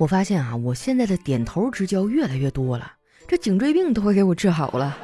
[0.00, 2.90] 我发现啊，我现在的点头之交越来越多了，
[3.28, 4.96] 这颈椎病都快给我治好了。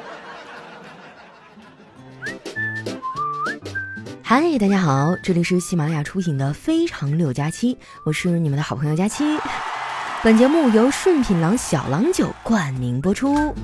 [4.23, 7.75] 嗨，大家好，这里是喜马拉雅出品的《非常六加七》，
[8.07, 9.23] 我是你们的好朋友佳期。
[10.25, 13.55] 本节目由顺品郎小郎酒冠名播出。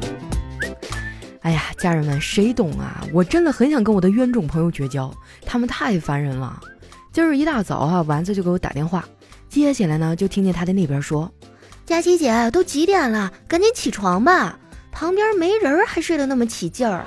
[1.40, 3.02] 哎呀，家人们，谁懂啊？
[3.10, 5.10] 我真的很想跟我的冤种朋友绝交，
[5.46, 6.60] 他们太烦人了。
[7.10, 9.02] 今儿一大早啊，丸子就给我打电话。
[9.52, 11.30] 接下来呢，就听见他在那边说
[11.84, 13.30] ：“佳琪姐，都几点了？
[13.46, 14.58] 赶紧起床吧，
[14.90, 17.04] 旁边没人还睡得那么起劲儿。”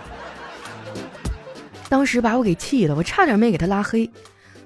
[1.89, 4.07] 当时把我给气的，我差点没给他拉黑。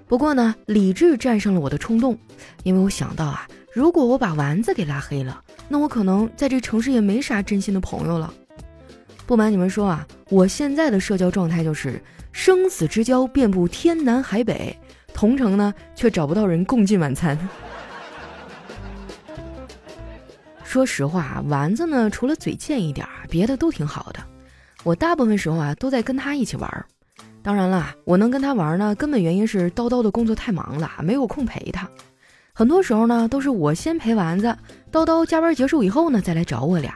[0.10, 2.20] 不过呢，理智战胜了我的冲动，
[2.64, 8.34] 因为我想到啊，如果我把丸子给拉黑了，那我可能在这城市也没啥真心的朋友了。
[9.26, 14.78] 不瞒你们说啊，我现在的社交状态就是生死之交遍布天南海北，
[15.20, 17.38] 同城呢却找不到人共进晚餐。
[20.64, 24.22] 说实话，丸子呢，除了嘴贱一点儿，别的都挺好的。
[24.86, 26.86] 我大部分时候啊，都在跟他一起玩儿。
[27.44, 31.86] 当然了，我能跟他玩呢，根本原因是叨叨的工作太忙了，没有空陪他。
[32.54, 34.58] 很多时候呢，都是我先陪丸子，
[34.90, 36.96] 叨叨加班结束以后呢，再来找我俩。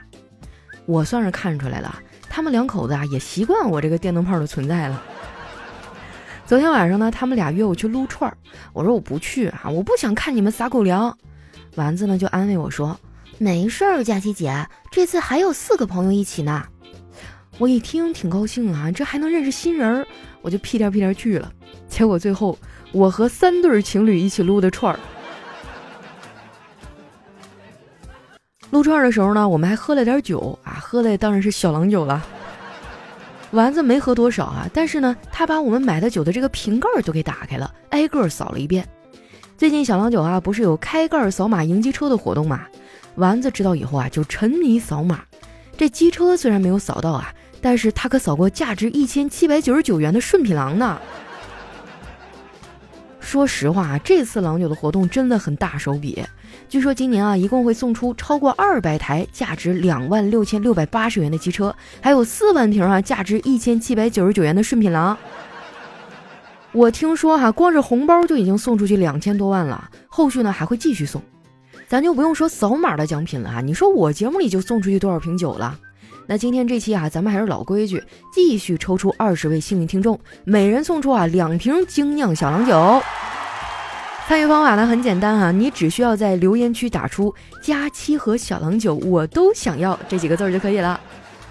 [0.85, 5.03] 我算是看出来了，他们两口子啊，也习惯我这个电灯泡的存在了。
[6.53, 8.37] 昨天晚上呢，他们俩约我去撸串儿，
[8.73, 11.17] 我说我不去啊，我不想看你们撒狗粮。
[11.73, 12.95] 丸子呢，就安慰我说。
[13.39, 16.63] 没事儿，佳琪姐，这次还有四个朋友一起呢。
[17.57, 20.07] 我一听挺高兴啊，这还能认识新人儿，
[20.43, 21.51] 我就屁颠屁颠去了。
[21.87, 22.55] 结果最后
[22.91, 24.99] 我和三对情侣一起撸的串儿。
[28.69, 32.23] 撸串儿的时候呢，我们还喝了点酒啊，喝的当然是小郎酒了。
[33.53, 38.83] 丸子没喝多少啊，但是呢，他把我们买的酒的这个瓶盖都给打开了，挨个扫了一遍。
[39.55, 42.61] 最近小郎酒啊，不是有开盖扫码迎机车的活动嘛？
[43.13, 45.21] 丸子知道以后啊，就沉迷扫码。
[45.77, 47.31] 这机车虽然没有扫到啊，
[47.61, 50.99] 但是他可扫过价值一千七百九十九元的顺品郎呢。
[53.23, 56.21] 说实话啊，这次郎酒的活动真的很大手笔。
[56.69, 65.17] 据说今年啊，一共会送出超过二百台价值两万六千六百八十元的机车，还有四万瓶啊价值一千七百九十九元的顺品郎。
[66.73, 71.21] 我听说哈，光是红包就已经送出去两千多万了，后续呢还会继续送。
[71.87, 73.61] 咱就不用说扫码的奖品了啊！
[73.61, 75.79] 你说我节目里就送出去多少瓶酒了？
[76.25, 78.01] 那今天这期啊，咱们还是老规矩，
[78.33, 83.01] 继续抽出二十位幸运听众，每人送出啊两瓶精酿小郎酒。
[84.25, 90.99] 参与方法呢很简单啊，你只需要在留言区打出“加七和小郎酒我都想要”这几个字就可以了。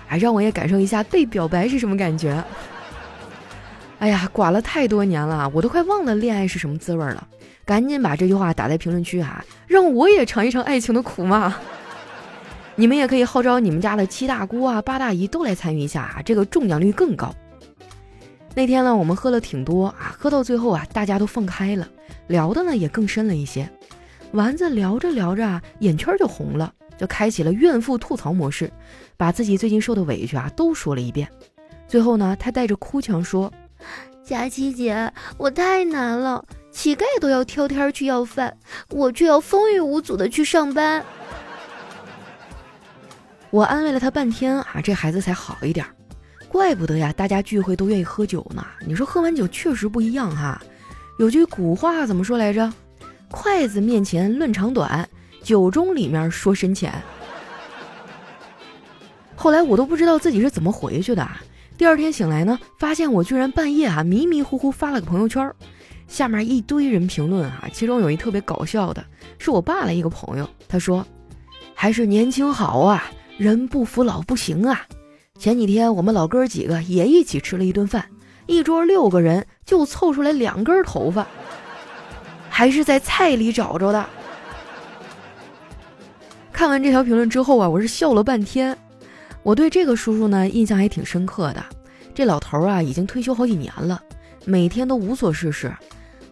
[0.08, 2.42] 哎，让我也感受一下被表白是什么感觉。
[3.98, 7.28] 哎呀，寡了太多年了，我都快忘了恋爱是什么滋味了。
[7.66, 11.54] 赶紧把这句话打在评论区哈，让我也尝一尝爱情的苦嘛！
[12.74, 17.34] 你们也可以号召你们家的七大姑啊、八大姨都来参与一下啊，这个中奖率更高。
[18.54, 21.86] 那天呢，我们喝了挺多啊，喝到最后啊，大家都放开了，
[22.28, 23.70] 聊的呢也更深了一些。
[24.32, 28.72] 丸子聊着聊着啊，眼圈就红了，就开启了怨妇吐槽模式，
[29.18, 31.28] 把自己最近受的委屈啊都说了一遍。
[31.86, 33.52] 最后呢，他带着哭腔说
[34.24, 38.56] ：“佳琪姐，我太难了。”乞丐都要挑天去要饭，
[38.88, 41.04] 我却要风雨无阻的去上班。
[43.52, 45.84] 我安慰了他半天啊，这孩子才好一点。
[46.48, 48.64] 怪不得呀，大家聚会都愿意喝酒呢。
[48.86, 50.58] 你说喝完酒确实不一样哈。
[51.18, 52.72] 有句古话怎么说来着？
[53.30, 55.06] 筷子面前论长短，
[55.42, 56.94] 酒盅里面说深浅。
[59.36, 61.28] 后来我都不知道自己是怎么回去的。
[61.76, 65.52] 第二天醒来呢，发现我居然半夜啊迷迷糊糊发了个朋友圈。
[66.08, 69.04] 下面一堆人评论啊，其中有一特别搞笑的，
[69.38, 71.06] 是我爸的一个朋友，他说
[71.74, 73.10] ：“还是年轻好啊，
[73.42, 74.86] 人不服老不行啊。”
[75.36, 78.06] 前几天我们老哥几个也一起吃了一顿饭，
[78.46, 81.26] 一桌六个人就凑出来两根头发，
[82.48, 84.06] 还是在菜里找着的。
[86.52, 88.78] 看完这条评论之后啊，我是笑了半天。
[89.42, 91.64] 我对这个叔叔呢印象还挺深刻的，
[92.14, 94.00] 这老头啊已经退休好几年了，
[94.44, 95.74] 每天都无所事事。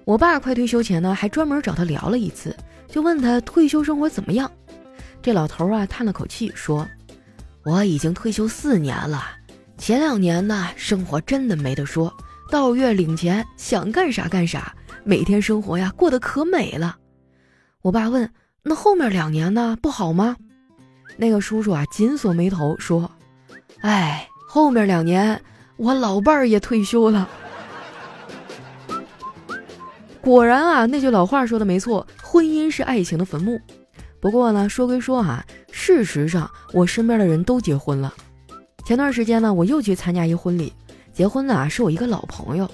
[0.05, 2.55] 我爸快退休前呢，还专门找他聊了一次，
[2.87, 4.49] 就问他退休生活怎么样。
[5.21, 6.87] 这老头啊叹了口气说
[7.65, 9.23] ：“我已经退休四年了，
[9.77, 12.12] 前两年呢生活真的没得说，
[12.51, 14.75] 到月领钱想干啥干啥，
[15.05, 16.97] 每天生活呀过得可美了。”
[17.83, 18.31] 我爸问
[18.65, 20.37] ：“那后面两年呢不好吗？”
[21.17, 23.11] 那个叔叔啊紧锁眉头说
[23.83, 25.41] ：“哎，后面两年
[25.77, 27.29] 我老伴儿也退休了。”
[30.23, 33.61] 果然啊，那句老话说的没错，婚姻是爱情的坟墓。
[34.20, 38.12] 不过呢，说归说哈，事实上我身边的人都结婚了。
[38.84, 40.72] 前段时间呢，我又去参加一婚礼，
[41.12, 42.70] 结婚的啊是我一个老朋友。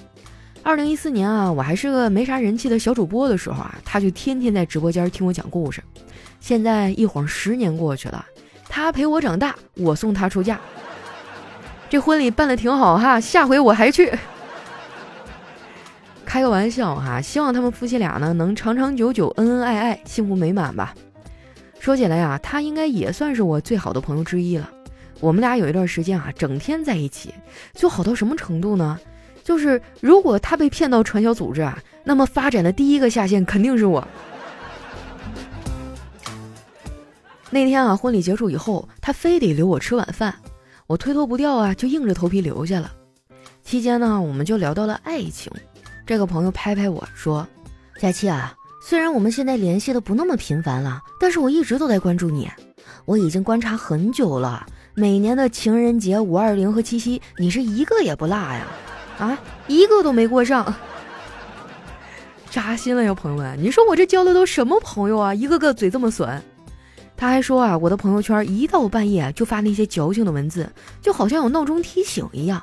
[0.63, 5.81] 二零一四年啊，我还是个没啥人气的小主播的时候啊，他就天天在直播间听我讲故事。
[6.41, 8.25] 现在一晃十年过去了，
[8.67, 10.59] 他陪我长大，我送他出嫁。
[11.89, 14.11] 这婚礼办的挺好哈，下回我还去。
[16.25, 20.93] 开个玩笑哈，希望他们夫妻俩呢能长长久久、恩恩爱爱、幸福美满吧。
[21.79, 24.69] 说起来呀，他应该也算是我最好的朋友之一了。
[25.19, 27.33] 我们俩有一段时间啊，整天在一起，
[27.73, 28.99] 就好到什么程度呢？
[29.43, 34.05] 就是如果他被骗到传销组织啊，那么发展的第一个下线肯定是我。
[37.49, 40.35] 那天啊，婚礼结束以后，他非得留我吃晚饭，
[40.85, 42.91] 我推脱不掉啊，就硬着头皮留下了。
[43.63, 45.51] 期间呢，我们就聊到了爱情。
[46.05, 47.47] 这个朋友拍拍我说
[47.99, 52.49] ：“佳期啊，虽然我们现在联系的不那么频繁了，但是我一直都在关注你。
[53.05, 58.67] 我已经观察很久了，每年的情人节、五二零和七夕，你是一个也不落呀，
[59.17, 59.37] 啊，
[59.67, 60.73] 一个都没过上，
[62.49, 63.57] 扎心了呀，朋友们！
[63.61, 65.33] 你说我这交的都什么朋友啊？
[65.33, 66.41] 一个个嘴这么损。
[67.17, 70.69] 他还说啊，我的朋友圈一到半夜就发那些矫情的文字，
[71.01, 72.61] 就好像有闹钟提醒一样。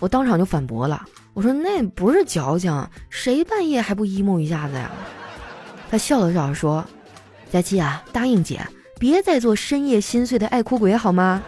[0.00, 4.90] 我当场就反驳了。”我说那不是矫情，谁半夜还不 emo 一下子呀？
[5.90, 6.84] 他笑了笑说
[7.50, 8.60] ：“佳期啊，答应姐，
[8.98, 11.42] 别再做深夜心碎的爱哭鬼好吗？”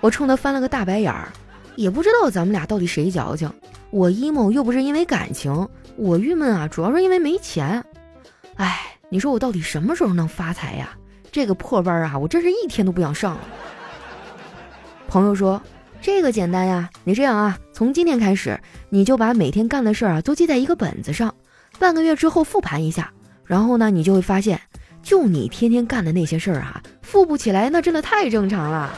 [0.00, 1.28] 我冲他翻了个大白眼儿，
[1.76, 3.50] 也不知道咱们俩到底谁矫情。
[3.90, 7.82] 我 emo 又不是因为感情，我郁闷啊，主要是因为没钱。
[8.56, 10.90] 哎，你说我到底什么时候能发财呀？
[11.32, 13.40] 这个破班啊，我真是一天都不想上了。
[15.08, 15.60] 朋友说。
[16.02, 18.60] 这个简单呀，你这样啊，从今天开始，
[18.90, 21.34] 你就把每天干的事儿啊都记在一个本子上，
[21.78, 23.12] 半个月之后复盘一下，
[23.44, 24.60] 然后呢，你就会发现，
[25.02, 28.92] 就你天天干的那些事儿啊，富不起来，那真的太正常了。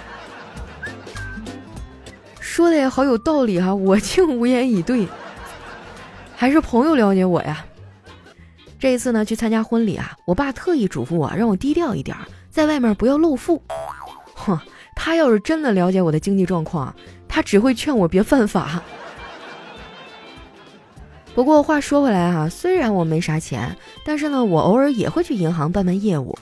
[2.41, 5.07] 说的也好有道理哈，我竟无言以对。
[6.35, 7.65] 还是朋友了解我呀。
[8.79, 12.17] 这一次呢，去参加婚礼啊，我爸特意嘱咐我，让我低调一点，
[12.51, 13.63] 在外面不要露富。
[14.35, 14.59] 哼。
[14.99, 16.93] 他要是真的了解我的经济状况，
[17.29, 18.83] 他只会劝我别犯法。
[21.37, 26.35] 不过话说回来哈，虽然我没啥钱，但是呢，我偶尔也会去银行办办业务，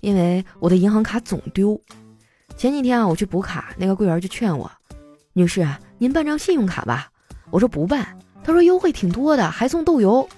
[0.00, 1.80] 因为我的银行卡总丢。
[2.56, 4.68] 前几天啊，我去补卡，那个柜员就劝我
[5.34, 5.64] ：“女士，
[5.98, 7.08] 您办张信用卡吧。”
[7.50, 10.28] 我说不办，他说优惠挺多的，还送豆油。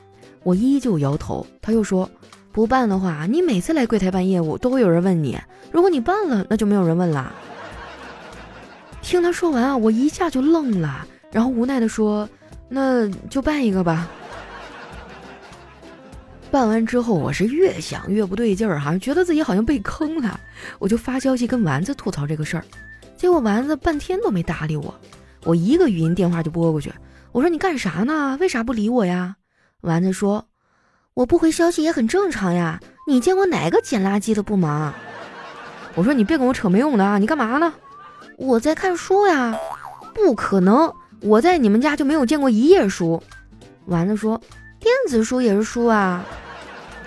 [0.43, 1.47] 我依旧摇头。
[1.63, 2.09] 他又说
[2.53, 5.39] ：“不办的话，你每次来柜台办业务都会有人问你，
[5.71, 7.33] 如果你办了，那就没有人问了。”
[9.01, 12.29] 听他说完啊，我一下就愣了，然后无奈的说
[12.75, 14.09] ：“那就办一个吧。”
[16.51, 20.39] 办完之后，我是越想越不对劲儿哈，觉得自己好像被坑了，
[20.79, 22.65] 我就发消息跟丸子吐槽这个事儿，
[23.17, 24.95] 结果丸子半天都没搭理我，
[25.45, 26.93] 我一个语音电话就拨过去，
[27.33, 28.37] 我说：“你干啥呢？
[28.39, 29.37] 为啥不理我呀？”
[29.81, 30.47] 丸子说
[31.15, 34.93] ：“我不回消息也很正常呀，你见过哪个捡垃圾的不忙？”
[35.97, 37.73] 我说：“你别跟我扯没用的啊，你干嘛呢？”
[38.37, 39.57] 我在看书呀，
[40.15, 40.93] 不可能，
[41.23, 43.23] 我在你们家就没有见过一页书。
[43.87, 44.41] 丸子说
[44.79, 46.25] ：“电子书也是书啊，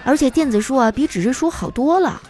[0.03, 2.21] 而且电子书啊比纸质书好多了。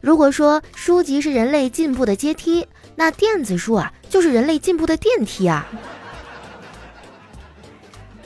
[0.00, 2.66] 如果说书籍是人类进步的阶梯，
[2.96, 5.66] 那电子书啊就是人类进步的电梯啊。”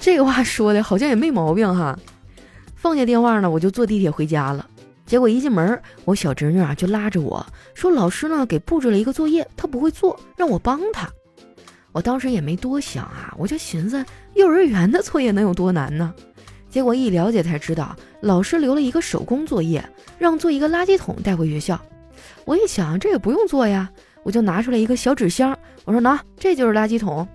[0.01, 1.99] 这话说的好像也没毛病哈。
[2.77, 4.65] 放下电话呢，我就坐地铁回家了。
[5.07, 11.11] 结果一进门，我小侄女啊就拉着我说：“老师呢给布置了一个作业，她不会做，让我帮她。”
[11.93, 14.05] 我当时也没多想啊，我就寻思
[14.35, 16.15] 幼儿园的作业能有多难呢？
[16.71, 19.83] 结果一了解才知道，老师留了一个手工作业，
[20.19, 21.81] 让做一个垃圾桶带回学校。
[22.45, 23.91] 我一想，这也不用做呀，
[24.23, 27.27] 我就拿出来一个小纸箱，我说：“喏，这就是垃圾桶。”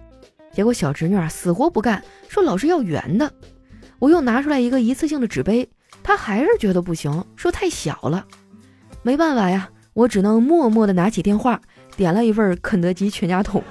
[0.53, 3.31] 结果小侄女啊死活不干，说老师要圆的。
[3.97, 5.67] 我又拿出来一个一次性的纸杯。
[6.03, 8.25] 她还是觉得不行，说太小了，
[9.01, 11.59] 没办法呀，我只能默默地拿起电话，
[11.95, 13.63] 点了一份肯德基全家桶。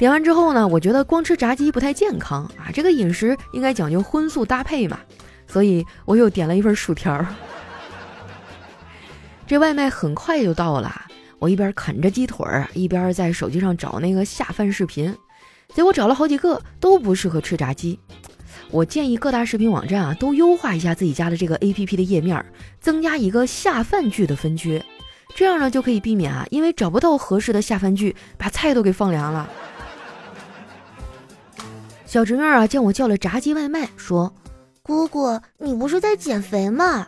[0.00, 4.98] 点完之后呢，我觉得光吃炸鸡不太健康啊，这个饮食应该讲究荤素搭配嘛，
[5.46, 7.22] 所以我又点了一份薯条。
[9.46, 10.90] 这外卖很快就到了，
[11.38, 15.14] 我一边啃着鸡腿儿，一边在手机上找那个下饭视频，
[15.74, 18.00] 结果找了好几个都不适合吃炸鸡。
[18.70, 22.42] 我建议各大视频网站啊，都优化一下自己家的这个 A P P 的页面，
[22.80, 24.82] 增加一个下饭剧的分区，
[25.36, 29.46] 这样呢就可以避免啊，因为找不到合适的下饭剧，把菜都给放凉了。
[32.10, 34.34] 小侄女啊，见我叫了炸鸡外卖，说
[34.82, 37.06] ：“姑姑，你不是在减肥吗？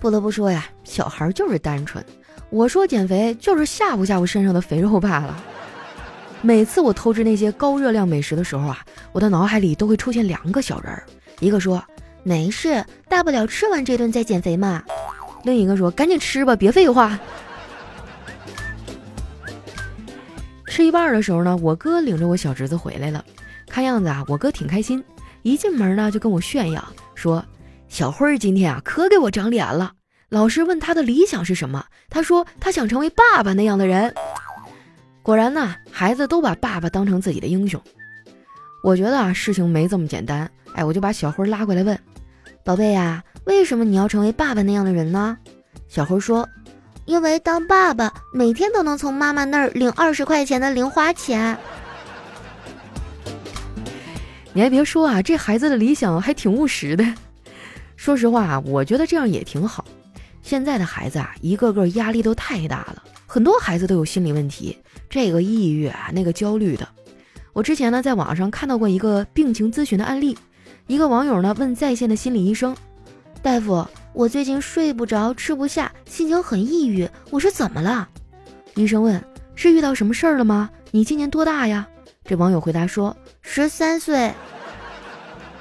[0.00, 2.04] 不得不说呀，小孩就是单纯。
[2.50, 5.40] 我说减肥就是吓唬吓唬身上的肥肉罢了。
[6.40, 11.04] 每次我偷吃那些高热量美食的时候啊，我的脑海里都会出现两个小人儿，
[11.38, 11.80] 一个说
[12.24, 14.82] 没事，大不了吃完这顿再减肥嘛；
[15.44, 17.16] 另一个说赶紧吃吧，别废话。
[20.66, 23.24] 吃一半的时候呢，我哥领着我小侄子回来了，
[23.72, 25.02] 看样子啊，我哥挺开心，
[25.40, 27.42] 一进门呢就跟我炫耀说
[27.88, 29.94] ：“小辉儿今天啊可给我长脸了。”
[30.28, 34.14] 老师问他的理想是什么，他说他想成为爸爸那样的人。
[35.22, 37.80] 果然呢，孩子都把爸爸当成自己的英雄。
[38.84, 40.50] 我觉得啊，事情没这么简单。
[40.74, 41.98] 哎，我就把小辉拉过来问
[42.66, 45.38] ：“宝贝呀，为什么你要成为爸爸那样的人呢？”
[45.88, 46.46] 小辉说
[47.06, 51.56] ：“因为当爸爸每天都能从妈妈那儿领二十块钱的零花钱。”
[54.54, 57.04] 你还别说啊，这孩子的理想还挺务实的。
[57.96, 59.84] 说实话啊，我觉得这样也挺好。
[60.42, 64.76] 现在的孩子啊，一个个压力都太大了，很多孩子都有心理问题。
[65.08, 66.86] 这个抑郁啊，那个焦虑的。
[67.52, 70.36] 我之前呢，在网上看到过一个病情咨询的案例。
[70.86, 72.76] 一个网友呢问在线的心理医生
[73.40, 78.08] ：“大夫，我最近睡不着，吃不下，心情很抑郁，我是怎么了？”
[78.74, 79.22] 医生问
[79.54, 80.68] ：“是遇到什么事儿了吗？
[80.90, 81.88] 你今年多大呀？”
[82.24, 84.32] 这网友回答说：“十三岁。”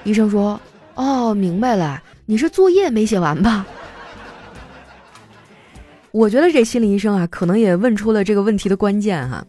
[0.04, 0.60] 医生说
[0.96, 3.66] ：“哦，明白了，你是作业没写完吧？”
[6.12, 9.46] 我觉得这心理医生啊，可能也问出了这个问题的关键哈。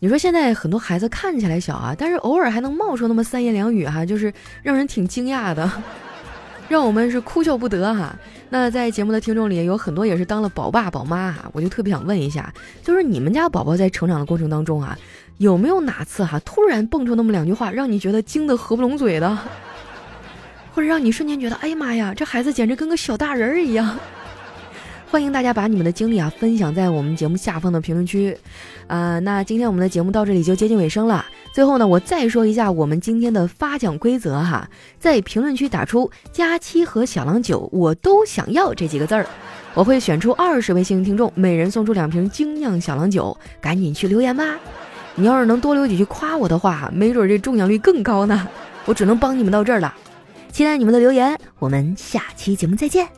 [0.00, 4.32] 你说现在很多孩子看起来小啊，但是偶尔还能冒出那么三言两语哈，就是
[4.62, 5.70] 让人挺惊讶的，
[6.68, 8.14] 让我们是哭笑不得哈。
[8.50, 14.98] 那在节目的听众里，有很多也是当了宝爸宝妈哈，我就特别想问一下，就是你们家宝宝在成长的过程当中啊，
[15.38, 19.38] 有没有哪次哈突然蹦出那么两句话，让你觉得惊得合不拢嘴的，
[20.72, 23.98] 或者让你瞬间觉得哎呀妈呀，这孩子简直跟个小大人儿一样？
[25.10, 28.36] 欢迎大家把你们的经历啊分享在我们节目下方的评论区，
[28.88, 31.24] 啊，那今天我们的节目到这里就接近尾声了。
[31.52, 39.24] 最后呢，我再说一下我们今天的发奖规则哈，在评论区打出“佳期和小郎酒我都想要”这几个字儿，
[39.74, 44.58] 我会选出二十位幸运听众，每人送出两瓶精酿小郎酒，赶紧去留言吧。
[45.16, 48.48] 你要是能多留几句夸我的话，没准这中奖率更高呢。
[48.84, 49.94] 我只能帮你们到这儿了，
[50.50, 53.08] 期待你们的留言，我们下期节目再见。